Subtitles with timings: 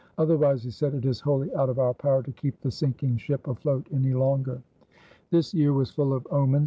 [0.17, 3.45] "Otherwise," he said, "it is wholly out of our power to keep the sinking ship
[3.47, 4.59] afloat any longer."
[5.29, 6.59] This year was full of omens.